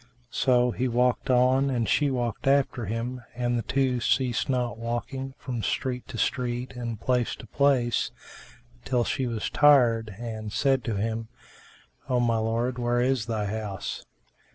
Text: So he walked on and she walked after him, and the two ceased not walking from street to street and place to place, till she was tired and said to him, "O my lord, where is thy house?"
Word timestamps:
So 0.31 0.71
he 0.71 0.87
walked 0.87 1.29
on 1.29 1.69
and 1.69 1.87
she 1.87 2.09
walked 2.09 2.47
after 2.47 2.85
him, 2.87 3.21
and 3.35 3.55
the 3.55 3.61
two 3.61 3.99
ceased 3.99 4.49
not 4.49 4.79
walking 4.79 5.35
from 5.37 5.61
street 5.61 6.07
to 6.07 6.17
street 6.17 6.73
and 6.75 6.99
place 6.99 7.35
to 7.35 7.45
place, 7.45 8.09
till 8.83 9.03
she 9.03 9.27
was 9.27 9.47
tired 9.51 10.15
and 10.17 10.51
said 10.51 10.83
to 10.85 10.95
him, 10.95 11.27
"O 12.09 12.19
my 12.19 12.37
lord, 12.37 12.79
where 12.79 12.99
is 12.99 13.27
thy 13.27 13.45
house?" 13.45 14.03